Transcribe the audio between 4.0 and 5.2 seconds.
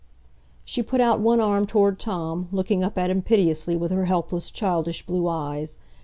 helpless, childish